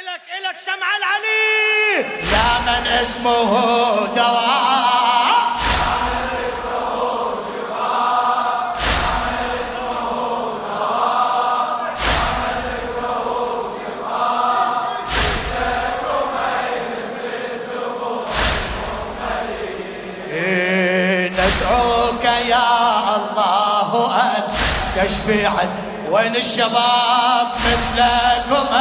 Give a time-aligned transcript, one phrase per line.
[0.00, 3.52] إلك إلك سمع العلي يا من اسمه
[4.16, 5.56] دواء.
[21.32, 24.42] ندعوك يا الله أن
[25.46, 25.68] عن
[26.10, 28.74] وين الشباب مثلكم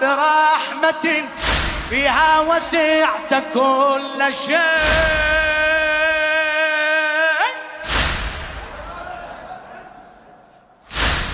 [0.00, 1.24] برحمة
[1.90, 4.58] فيها وسعت كل شيء.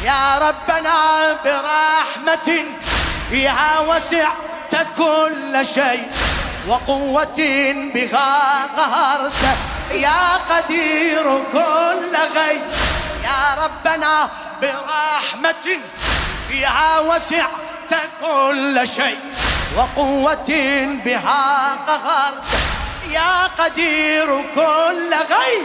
[0.02, 0.96] يا ربنا
[1.45, 2.64] برحمة
[3.30, 6.11] فيها وسعت كل شيء.
[6.69, 7.41] وقوة
[7.95, 9.42] بها قهرت
[9.91, 12.56] يا قدير كل غي.
[13.24, 14.28] يا ربنا
[14.62, 15.67] برحمة
[16.48, 17.59] فيها وسعت
[18.20, 19.19] كل شيء
[19.77, 20.48] وقوة
[21.05, 22.42] بها قهرت.
[23.08, 25.62] يا قدير كل غي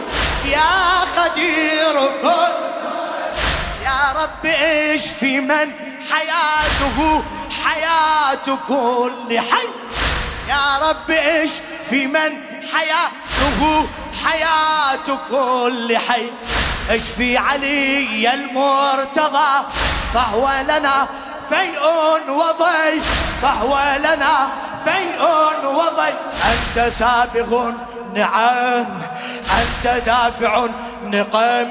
[0.50, 2.52] يا قدير كل
[3.84, 5.72] يا رب إيش في من
[6.12, 7.22] حياته؟
[7.64, 9.68] حياة كل حي.
[10.48, 11.50] يا رب إيش
[11.90, 12.32] في من
[12.74, 13.86] حياته؟
[14.24, 16.30] حياة كل حي.
[16.90, 19.66] اشفي علي المرتضى؟
[20.14, 21.08] فهو لنا
[21.48, 21.80] فيء
[22.28, 23.02] وضي
[23.42, 24.48] فهو لنا
[24.84, 25.22] فيء
[25.64, 26.12] وضي
[26.44, 27.70] أنت سابغ
[28.14, 28.86] نعم
[29.60, 30.66] أنت دافع
[31.04, 31.68] نقم.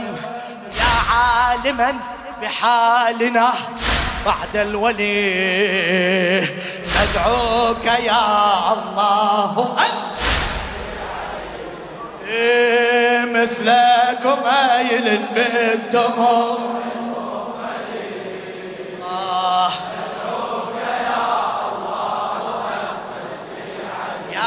[0.80, 1.94] يا عالما
[2.42, 3.54] بحالنا
[4.26, 6.42] بعد الولي
[6.96, 9.76] ندعوك يا الله.
[12.28, 16.58] إيه مثلكم مايل بالدموع.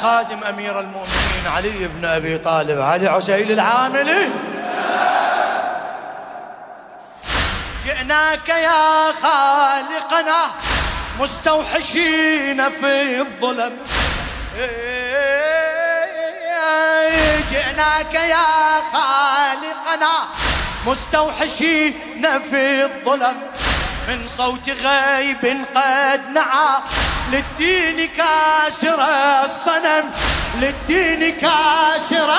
[0.00, 4.28] لخادم أمير المؤمنين علي بن أبي طالب علي عسيل العاملي.
[7.84, 10.40] جئناك يا خالقنا
[11.18, 13.76] مستوحشين في الظلم.
[17.50, 18.46] جئناك يا
[18.92, 20.12] خالقنا
[20.86, 23.36] مستوحشين في الظلم.
[24.08, 26.68] من صوت غيب قد نعى
[27.32, 29.04] للدين كاسر
[29.44, 30.10] الصنم
[30.60, 32.30] للدين كاسر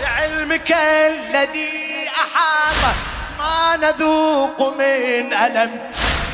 [0.00, 0.72] بعلمك
[1.06, 2.94] الذي أحاط
[3.38, 5.90] ما نذوق من ألم.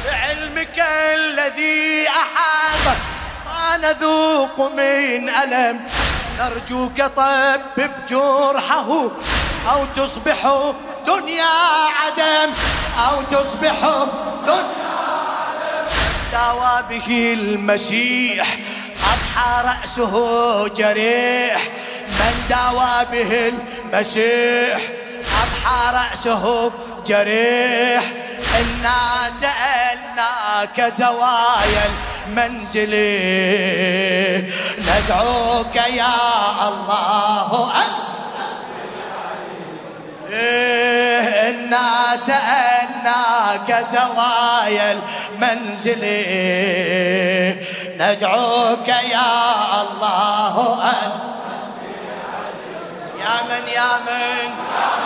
[0.06, 0.84] بعلمك
[1.14, 2.96] الذي أحاط
[3.46, 5.80] ما نذوق من ألم.
[6.38, 9.10] نرجوك طبب جرحه
[9.72, 10.70] أو تصبح
[11.06, 11.44] دنيا
[12.00, 12.52] عدم
[13.08, 13.76] أو تصبح
[14.46, 14.79] دنيا
[16.32, 18.56] داوى به المسيح
[19.12, 20.14] أضحى رأسه
[20.68, 21.62] جريح.
[22.08, 24.80] من داوى به المسيح
[25.42, 26.72] أضحى رأسه
[27.06, 28.02] جريح.
[28.60, 31.90] إنا سألناك زوايا
[32.30, 32.94] المنزل
[34.78, 36.14] ندعوك يا
[36.68, 37.72] الله
[40.30, 41.50] إيه
[42.16, 46.04] سألناك زوايا المنزل.
[48.00, 49.32] ندعوك يا
[49.82, 51.10] الله أن
[53.20, 54.99] يا من يا من يا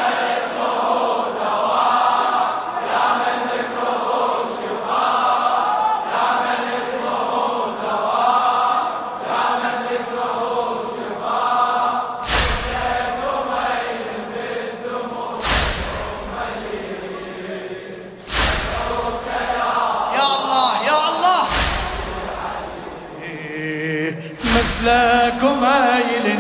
[24.84, 26.38] مثلكم هايل.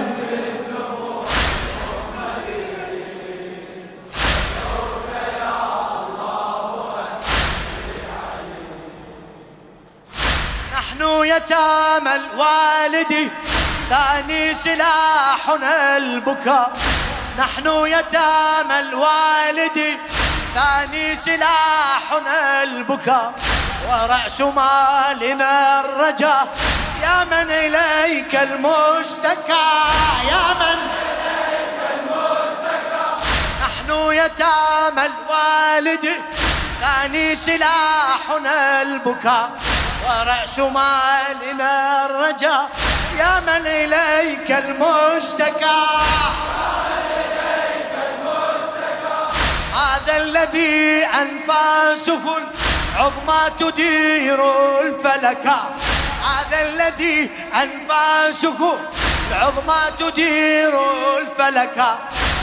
[10.74, 13.30] نحن يتامى الوالد
[13.90, 16.72] ثاني سلاحنا البكاء.
[17.38, 19.98] نحن يتامى الوالد
[20.54, 23.32] ثاني سلاحنا البكاء.
[23.88, 26.48] ورأس مالنا الرجاء.
[27.02, 29.66] يا من إليك المشتكى
[30.30, 33.06] يا من إليك المشتكى
[33.62, 36.06] نحن يتامى الوالد
[36.80, 39.50] ثاني سلاحنا البكاء
[40.06, 42.68] ورأس مالنا الرجاء.
[43.18, 45.84] يا من إليك المشتكى
[49.74, 54.40] هذا الذي أنفاسه العظمى تدير
[54.80, 55.46] الفلك
[56.60, 57.30] الذي
[57.62, 58.78] أنفاسه
[59.30, 60.74] العظمى تدير
[61.18, 61.84] الفلك.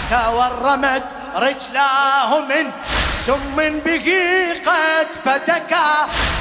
[0.09, 1.03] تورمت
[1.35, 2.71] رجلاه من
[3.25, 4.07] سم به
[4.65, 5.91] قد فتكى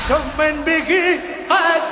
[0.08, 1.20] سم به
[1.50, 1.82] قد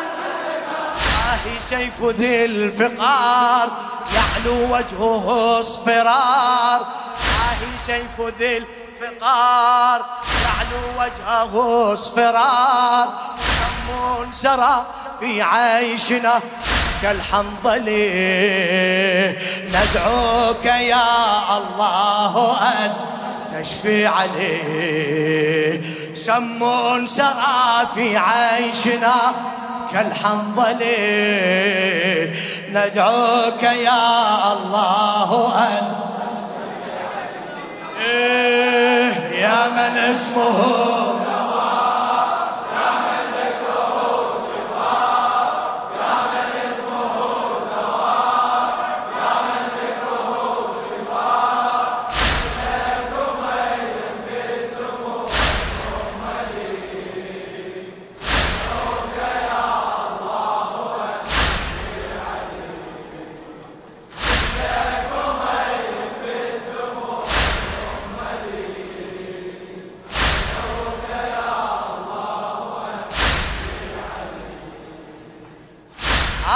[1.29, 3.69] آه سيف ذي الفقار.
[4.15, 6.81] يعلو وجهه اصفرار.
[6.81, 10.07] آه سيف ذي الفقار.
[10.45, 13.09] يعلو وجهه اصفرار.
[13.39, 14.87] سم سرى
[15.20, 16.41] في عيشنا
[17.03, 17.88] كالحنظل
[19.69, 21.06] ندعوك يا
[21.56, 22.93] الله أن
[23.55, 25.81] تشفي عليه.
[26.15, 29.15] سم سرى في عيشنا
[29.93, 30.85] كالحنظل
[32.73, 35.93] ندعوك يا الله أن
[38.00, 41.28] إيه يا من اسمه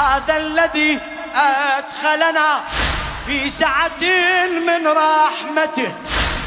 [0.03, 0.99] هذا الذي
[1.35, 2.61] أدخلنا
[3.27, 4.03] في سعة
[4.67, 5.95] من رحمته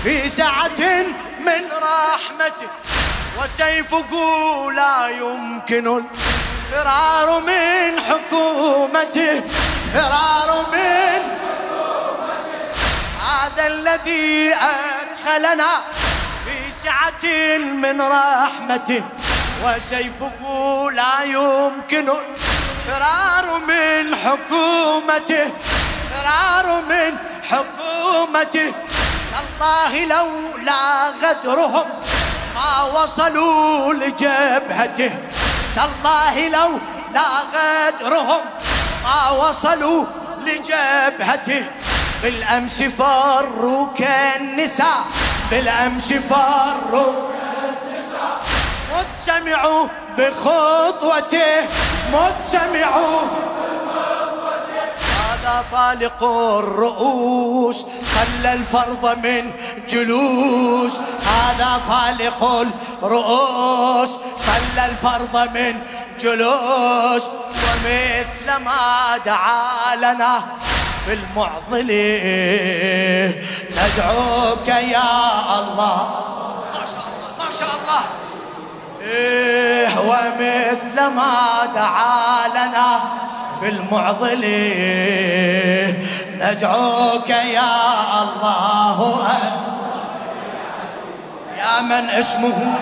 [0.04, 0.82] في سعة
[1.40, 2.68] من رحمته.
[3.40, 4.12] وسيفه
[4.72, 9.44] لا يمكن الفرار من حكومته
[9.94, 11.22] فرار من
[13.30, 15.72] هذا الذي أدخلنا
[16.46, 19.04] في سعة من رحمته.
[19.64, 20.42] وسيفه
[20.92, 22.10] لا يمكن
[22.88, 25.48] فرار من حكومته
[26.12, 27.18] فرار من
[27.50, 28.74] حكومته.
[29.32, 31.86] تالله لولا غدرهم
[32.56, 35.12] ما وصلوا لجبهته.
[35.76, 38.42] تالله لولا غدرهم
[39.04, 40.06] ما وصلوا
[40.46, 41.66] لجبهته.
[42.24, 45.06] بالأمس فروا كالنساء
[45.52, 48.36] بالأمس فروا كالنساء
[48.92, 49.88] مذ سمعوا
[50.18, 51.68] بخطوته
[52.46, 53.22] سمعوا
[55.26, 57.86] هذا فالق الرؤوس
[58.16, 59.52] صلى الفرض من
[59.90, 60.94] جلوس.
[61.26, 62.42] هذا فالق
[63.04, 65.74] الرؤوس صلى الفرض من
[66.20, 67.24] جلوس.
[67.64, 70.42] ومثل ما دعا لنا
[71.06, 71.90] في المعضل
[73.72, 75.12] ندعوك يا
[75.60, 75.98] الله.
[76.74, 78.04] ما شاء الله ما شاء الله.
[79.06, 83.00] إيه ومثل ما دعا لنا
[83.60, 84.44] في المعضل.
[86.40, 87.74] ندعوك يا
[88.24, 89.28] الله.
[91.58, 92.74] يا من اسمه.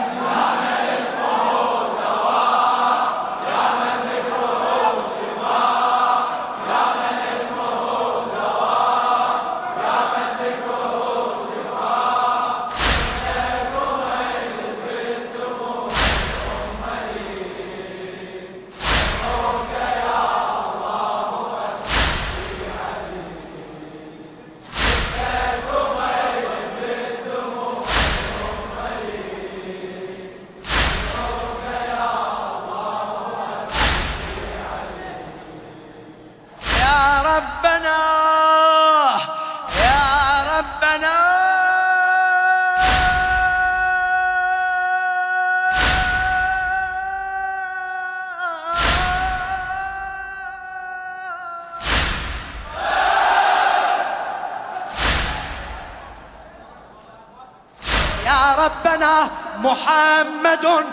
[60.74, 60.86] محمد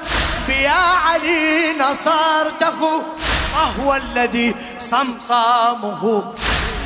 [0.46, 3.02] بيا علي نصرته
[3.54, 6.34] وهو الذي صمصامه.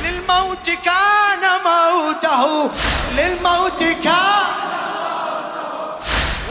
[0.03, 2.71] للموت كان موته
[3.17, 4.45] للموت كان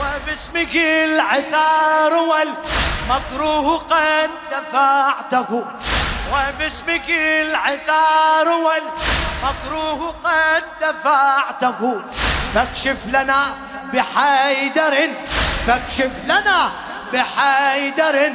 [0.01, 5.65] وباسمك العثار والمكروه قد دفعته.
[6.33, 12.01] وباسمك العثار والمكروه قد دفعته.
[12.55, 13.55] فاكشف لنا
[13.93, 14.95] بحيدر
[15.66, 16.71] فاكشف لنا
[17.12, 18.33] بحيدر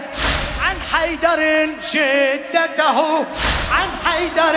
[0.62, 3.26] عن حيدر شدته
[3.72, 4.56] عن حيدر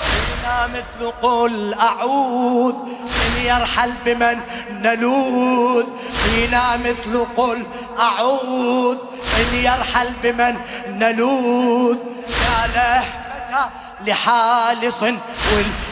[0.00, 4.40] فينا مثل قل أعوذ من يرحل بمن
[4.70, 5.86] نلوذ.
[6.24, 7.62] فينا مثل قل
[7.98, 8.96] أعوذ
[9.38, 10.56] من يرحل بمن
[10.88, 11.96] نلوذ.
[12.28, 13.04] يا له
[14.06, 15.04] لحالص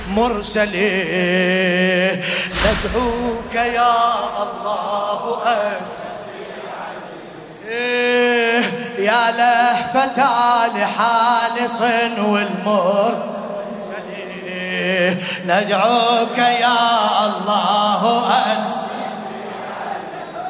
[0.08, 0.74] والمرسل
[2.64, 3.94] ندعوك يا
[4.42, 5.80] الله أكبر
[7.68, 8.62] إيه،
[8.98, 11.80] يا له فتى لحالص
[12.18, 13.34] والمر
[15.46, 16.76] ندعوك يا
[17.26, 18.64] الله أن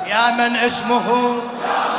[0.07, 1.35] يا من اسمه
[1.65, 1.94] له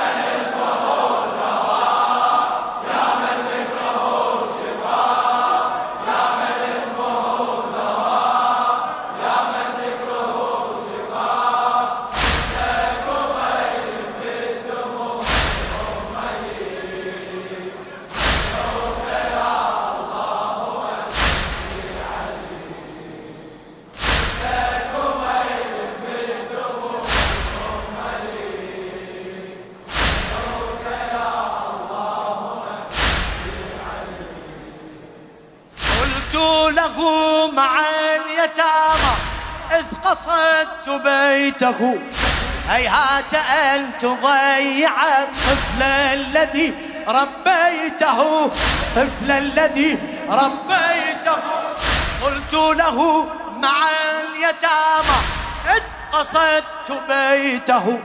[41.56, 42.00] بيته
[42.70, 46.74] هيهات أن تضيع الطفل الذي
[47.08, 48.46] ربيته.
[48.46, 49.98] الطفل الذي
[50.30, 51.38] ربيته.
[52.24, 53.78] قلت له مع
[54.20, 55.20] اليتامى
[55.76, 55.82] إذ
[56.12, 58.00] قصدت بيته.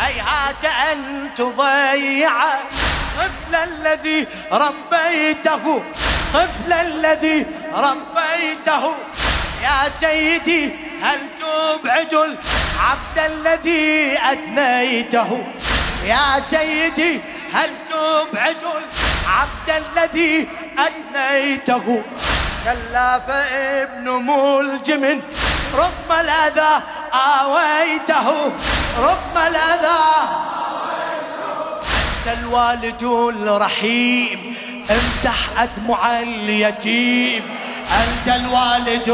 [0.00, 5.82] هيهات أن تضيع الطفل الذي ربيته.
[6.34, 8.94] الطفل الذي ربيته.
[9.62, 10.70] يا سيدي
[11.02, 12.36] هل تبعد
[12.82, 15.44] العبد الذي أدنيته.
[16.04, 17.20] يا سيدي
[17.52, 18.56] هل تبعد؟
[19.22, 20.48] العبد الذي
[20.78, 22.02] أدنيته.
[22.64, 25.20] كلا فابن ملجم
[25.74, 26.82] رغم الأذى
[27.40, 28.52] آويته.
[28.98, 30.02] رغم الأذى
[32.26, 34.56] أنت الوالد الرحيم
[34.90, 37.42] امسح أدمع اليتيم.
[38.02, 39.10] أنت الوالد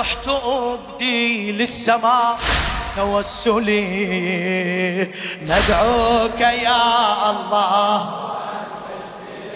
[0.00, 2.38] ورحت أبدي للسماء
[2.96, 3.82] توسلي.
[5.42, 8.10] ندعوك يا الله.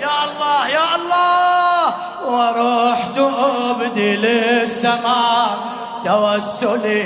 [0.03, 1.95] يا الله يا الله.
[2.29, 5.59] ورحت أبدي للسماء
[6.05, 7.03] توسلي.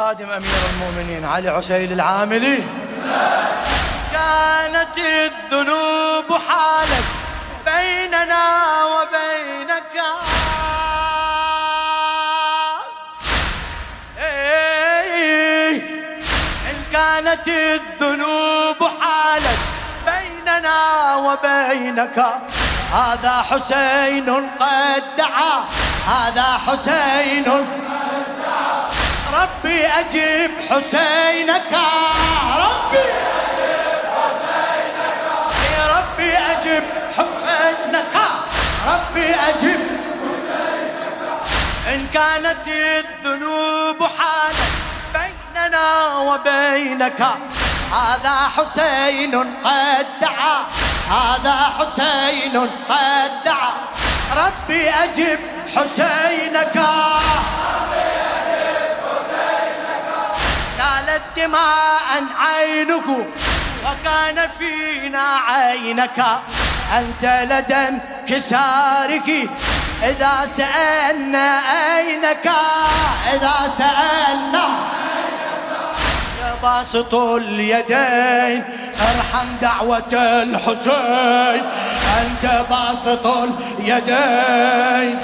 [0.00, 2.62] خادم أمير المؤمنين علي عسيل العاملي.
[4.12, 7.06] كانت الذنوب حالت
[7.66, 8.44] بيننا
[8.84, 9.94] وبينك.
[14.18, 15.76] إيه،
[16.70, 19.60] إن كانت الذنوب حالت
[20.06, 22.18] بيننا وبينك.
[22.92, 24.30] هذا حسين
[24.60, 25.64] قد دعا
[26.06, 27.44] هذا حسين
[29.70, 31.72] ربي أجب حسينك.
[35.94, 36.84] ربي أجب
[37.16, 38.14] حسينك.
[38.86, 39.80] ربي أجب
[40.26, 41.24] حسينك.
[41.88, 44.72] إن كانت الذنوب حالت
[45.14, 47.20] بيننا وبينك
[47.92, 49.34] هذا حسين
[49.64, 50.56] قد دعا.
[51.10, 52.56] هذا حسين
[52.88, 53.72] قد دعا.
[54.36, 55.38] ربي أجب
[55.76, 56.76] حسينك.
[61.40, 63.08] دماء عينك
[63.84, 66.18] وكان فينا عينك.
[66.98, 69.48] أنت لدى انكسارك
[70.02, 71.60] إذا سألنا
[71.96, 72.50] أينك
[73.34, 74.66] إذا سألنا
[76.40, 78.64] يا باسط اليدين
[79.00, 81.62] ارحم دعوة الحسين.
[82.20, 85.18] أنت باسط اليدين.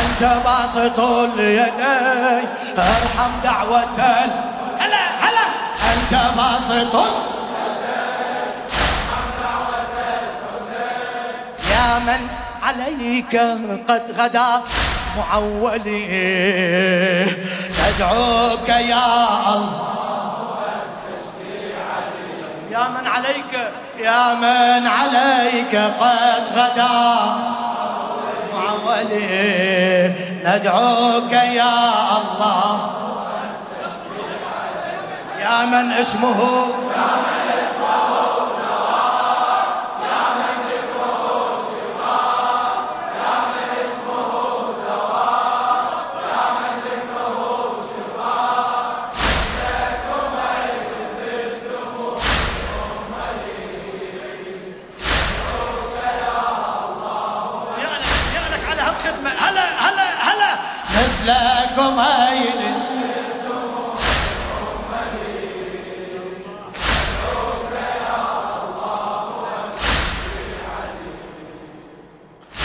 [0.00, 2.48] أنت باسط اليدين.
[2.78, 3.98] أرحم دعوة
[4.78, 5.46] هلا هلا.
[5.92, 6.94] أنت باسط
[11.70, 12.28] يا من
[12.62, 13.36] عليك
[13.88, 14.60] قد غدا
[15.16, 16.02] معولي.
[17.80, 19.06] ندعوك يا
[19.48, 19.88] الله.
[22.70, 23.52] يا من عليك
[23.98, 27.51] يا من عليك قد غدا.
[29.02, 30.12] معولي
[30.44, 31.72] ندعوك يا
[32.16, 32.90] الله.
[35.40, 36.66] يا من اسمه.
[36.96, 37.61] يا من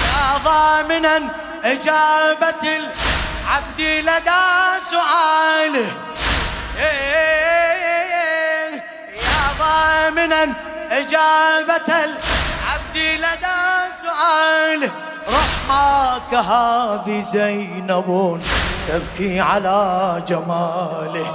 [0.03, 1.29] يا ضامنا
[1.63, 4.45] إجابة العبد لدى
[4.91, 5.91] سؤاله
[9.15, 10.53] يا ضامنا
[10.91, 13.57] إجابة العبد لدى
[14.01, 14.91] سؤاله
[15.29, 18.41] رحماك هذه زينب
[18.87, 21.27] تبكي على جماله.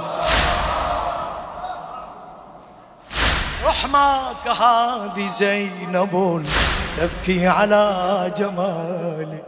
[3.65, 6.45] رحماك هذه زينب
[6.97, 7.85] تبكي على
[8.37, 9.41] جماله.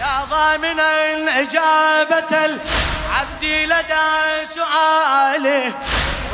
[0.00, 4.10] يا ضامن الإجابة العبد لدى
[4.54, 5.72] سؤاله.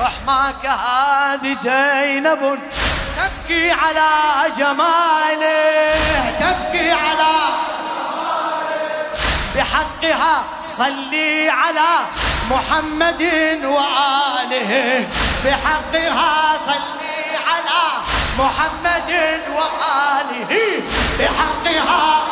[0.00, 2.58] رحماك هذه زينب
[3.16, 4.10] تبكي على
[4.58, 5.58] جماله.
[6.40, 7.57] تبكي على
[9.78, 11.90] بحقها صلي على
[12.50, 13.22] محمد
[13.64, 15.06] وآله.
[15.44, 17.82] بحقها صلي على
[18.38, 19.12] محمد
[19.56, 20.82] وآله.
[21.18, 22.28] بحقها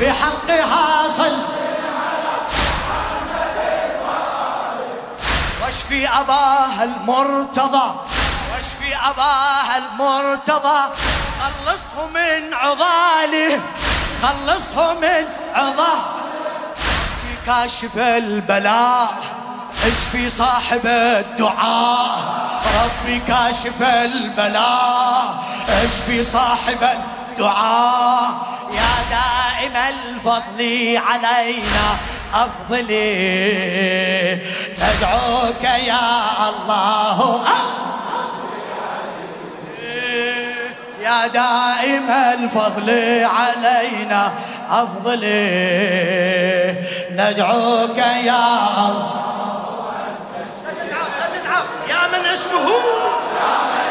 [0.00, 1.43] بحقها صل
[5.84, 7.94] واشفي أباها المرتضى.
[8.52, 10.80] واشفي أباها المرتضى.
[11.40, 13.60] خلصه من عضاله.
[14.22, 15.98] خلصه من عضاه.
[17.46, 19.14] كاشف البلاء.
[19.84, 22.18] اشفي صاحب الدعاء.
[22.84, 25.44] ربي كاشف البلاء.
[25.68, 28.30] اشفي صاحب الدعاء.
[28.72, 31.98] يا دائم الفضل علينا.
[32.34, 33.04] أفضلي
[34.78, 37.44] ندعوك يا الله.
[41.00, 42.90] يا دائم الفضل
[43.24, 44.32] علينا
[44.70, 45.34] أفضلي
[47.12, 48.44] ندعوك يا
[48.88, 49.10] الله.
[50.64, 51.66] لا تتعب لا تتعب.
[51.88, 52.66] يا من اسمه.
[53.40, 53.83] يا من